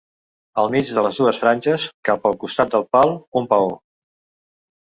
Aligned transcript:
Al 0.61 0.71
mig 0.75 0.93
de 0.95 1.03
les 1.07 1.19
dues 1.19 1.41
franges, 1.43 1.85
cap 2.09 2.25
al 2.31 2.39
costat 2.45 2.73
del 2.77 2.89
pal, 2.97 3.15
un 3.43 3.49
paó. 3.55 3.69